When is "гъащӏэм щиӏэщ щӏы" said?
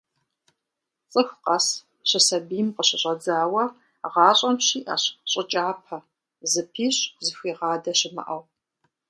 4.13-5.43